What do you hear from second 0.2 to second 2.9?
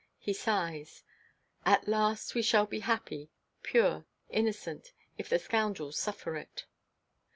sighs: "At last we shall be